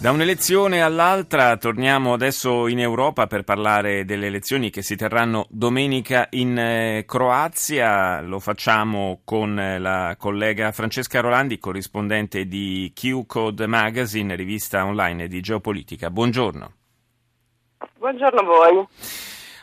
[0.00, 6.28] Da un'elezione all'altra torniamo adesso in Europa per parlare delle elezioni che si terranno domenica
[6.30, 8.20] in eh, Croazia.
[8.20, 15.40] Lo facciamo con eh, la collega Francesca Rolandi, corrispondente di Q-Code Magazine, rivista online di
[15.40, 16.10] geopolitica.
[16.10, 16.72] Buongiorno.
[17.98, 18.86] Buongiorno a voi.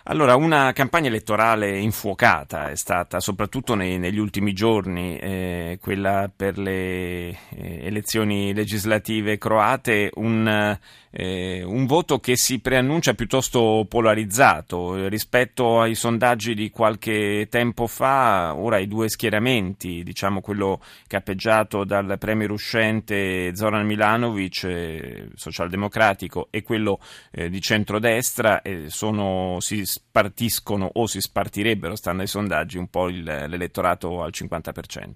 [0.07, 6.59] Allora, una campagna elettorale infuocata è stata, soprattutto nei, negli ultimi giorni, eh, quella per
[6.59, 10.77] le eh, elezioni legislative croate, un,
[11.09, 18.53] eh, un, voto che si preannuncia piuttosto polarizzato rispetto ai sondaggi di qualche tempo fa.
[18.55, 26.61] Ora i due schieramenti, diciamo quello capeggiato dal premier uscente Zoran Milanovic, eh, socialdemocratico, e
[26.61, 26.99] quello
[27.31, 33.07] eh, di centrodestra, eh, sono, si spartiscono o si spartirebbero, stando ai sondaggi, un po'
[33.07, 35.11] il, l'elettorato al 50%.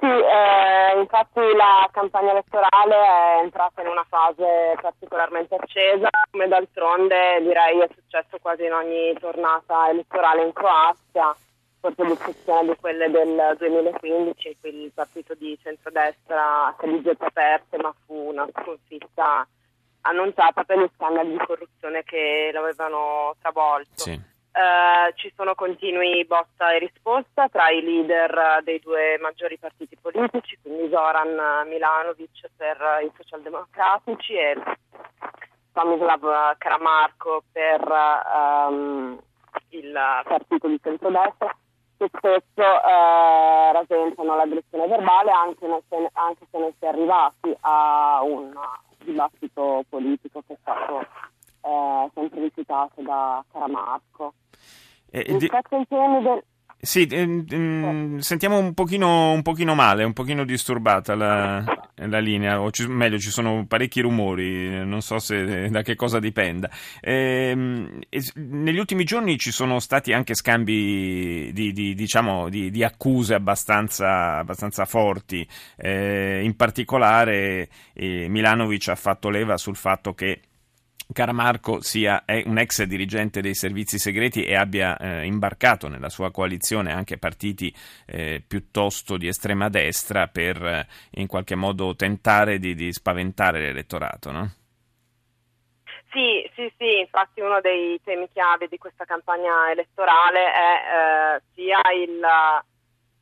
[0.00, 7.40] Sì, eh, infatti la campagna elettorale è entrata in una fase particolarmente accesa, come d'altronde
[7.40, 11.36] direi è successo quasi in ogni tornata elettorale in Croazia,
[11.78, 17.24] forse ad eccezione di quelle del 2015 in cui il partito di centrodestra si eligette
[17.24, 19.46] aperte ma fu una sconfitta
[20.02, 24.02] annunciata per gli scandali di corruzione che l'avevano travolto.
[24.02, 24.30] Sì.
[24.52, 30.58] Uh, ci sono continui botta e risposta tra i leader dei due maggiori partiti politici,
[30.60, 34.62] quindi Zoran Milanovic per i socialdemocratici e
[35.72, 37.80] Tomislav Karamarko per
[38.70, 39.18] um,
[39.70, 39.92] il
[40.24, 41.56] partito di centrodestra,
[41.96, 48.20] che spesso uh, rasentano l'aggressione verbale anche, se, anche se non si è arrivati a
[48.22, 48.52] un
[49.04, 51.00] dibattito politico che è stato
[51.62, 54.34] eh, sempre visitato da Caramarco.
[55.10, 55.48] Eh, di...
[55.48, 56.44] del...
[56.84, 61.62] Sì, eh, eh, sentiamo un pochino, un pochino, male, un pochino disturbata la,
[61.94, 66.18] la linea, o ci, meglio ci sono parecchi rumori, non so se, da che cosa
[66.18, 66.68] dipenda.
[67.00, 67.54] Eh,
[68.34, 74.38] negli ultimi giorni ci sono stati anche scambi di, di, diciamo, di, di accuse abbastanza,
[74.38, 75.46] abbastanza forti,
[75.76, 80.40] eh, in particolare eh, Milanovic ha fatto leva sul fatto che
[81.12, 86.92] Caramarco sia un ex dirigente dei servizi segreti e abbia eh, imbarcato nella sua coalizione
[86.92, 87.74] anche partiti
[88.06, 94.30] eh, piuttosto di estrema destra per eh, in qualche modo tentare di, di spaventare l'elettorato,
[94.30, 94.50] no?
[96.12, 101.80] Sì, sì, sì, infatti uno dei temi chiave di questa campagna elettorale è eh, sia
[101.94, 102.20] il,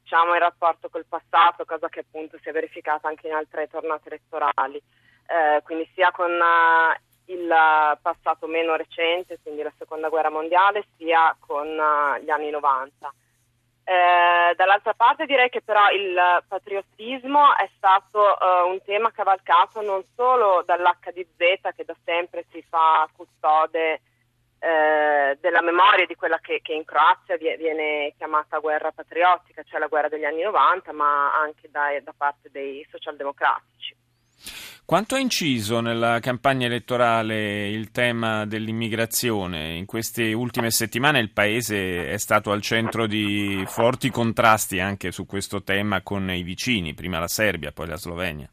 [0.02, 4.08] diciamo, il rapporto col passato, cosa che appunto si è verificata anche in altre tornate
[4.08, 6.32] elettorali, eh, quindi sia con
[7.30, 13.12] il passato meno recente, quindi la seconda guerra mondiale, sia con uh, gli anni 90.
[13.84, 20.04] Eh, dall'altra parte direi che però il patriottismo è stato uh, un tema cavalcato non
[20.14, 24.00] solo dall'HDZ che da sempre si fa custode
[24.60, 29.86] eh, della memoria di quella che, che, in Croazia viene chiamata guerra patriottica, cioè la
[29.86, 33.89] guerra degli anni 90, ma anche da, da parte dei socialdemocratici.
[34.84, 39.74] Quanto ha inciso nella campagna elettorale il tema dell'immigrazione?
[39.74, 45.26] In queste ultime settimane il Paese è stato al centro di forti contrasti anche su
[45.26, 48.50] questo tema con i vicini, prima la Serbia, poi la Slovenia.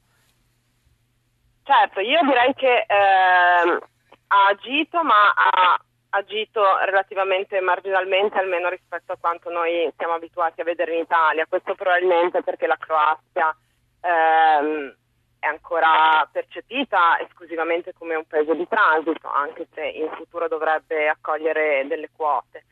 [1.64, 3.80] Certo, io direi che eh,
[4.28, 10.66] ha agito, ma ha agito relativamente marginalmente, almeno rispetto a quanto noi siamo abituati a
[10.66, 11.48] vedere in Italia.
[11.50, 13.56] Questo probabilmente perché la Croazia...
[14.02, 14.96] Eh,
[15.40, 21.86] è ancora percepita esclusivamente come un paese di transito, anche se in futuro dovrebbe accogliere
[21.88, 22.66] delle quote.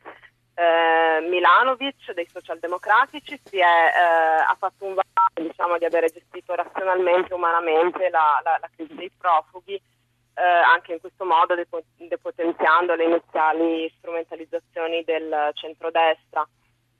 [0.54, 7.34] Eh, Milanovic dei socialdemocratici è, eh, ha fatto un vantaggio diciamo, di avere gestito razionalmente
[7.34, 13.04] umanamente la, la, la, crisi dei profughi, eh, anche in questo modo depo- depotenziando le
[13.04, 16.48] iniziali strumentalizzazioni del centrodestra.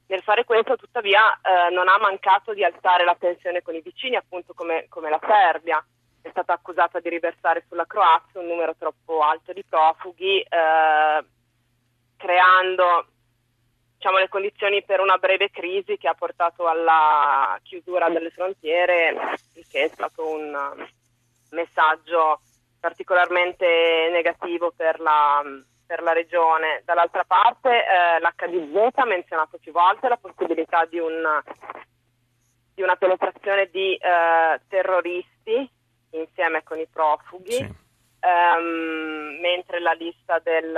[0.08, 4.14] Nel fare questo, tuttavia, eh, non ha mancato di alzare la tensione con i vicini,
[4.14, 5.84] appunto come, come, la Serbia.
[6.22, 11.24] È stata accusata di riversare sulla Croazia un numero troppo alto di profughi, eh,
[12.16, 13.06] creando
[13.96, 19.66] diciamo, le condizioni per una breve crisi che ha portato alla chiusura delle frontiere, il
[19.68, 20.86] che è stato un
[21.50, 22.40] messaggio
[22.78, 25.42] particolarmente negativo per la
[25.86, 26.82] per la regione.
[26.84, 31.42] Dall'altra parte eh, l'HDZ ha menzionato più volte la possibilità di, un,
[32.74, 35.70] di una penetrazione di eh, terroristi
[36.10, 37.52] insieme con i profughi.
[37.52, 37.74] Sì.
[38.20, 40.76] ehm, mentre la lista del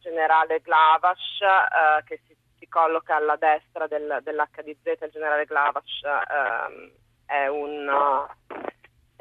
[0.00, 6.90] generale Glavash, eh, che si, si, colloca alla destra del, dell'HDZ, il generale Glavash ehm,
[7.26, 7.88] è un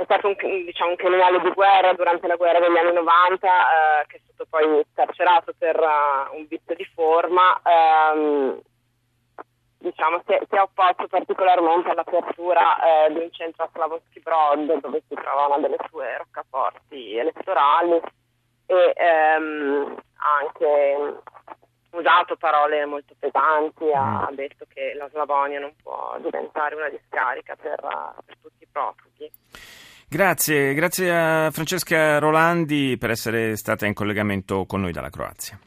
[0.02, 4.06] è stato un, diciamo, un, criminale di guerra durante la guerra degli anni 90 eh,
[4.08, 7.62] che è stato poi carcerato per uh, un vizio di forma.
[7.64, 8.60] Ehm,
[9.78, 14.80] diciamo, si, è, si, è, opposto particolarmente all'apertura eh, di un centro a Slavonski Brod
[14.80, 18.00] dove si trova una delle sue roccaforti elettorali
[18.68, 21.20] e ehm, ha anche
[21.92, 24.36] usato parole molto pesanti, ha mm.
[24.36, 27.80] detto che la Slavonia non può diventare una discarica per,
[28.26, 29.32] per tutti i profughi.
[30.14, 35.58] Grazie, grazie a Francesca Rolandi per essere stata in collegamento con noi dalla Croazia.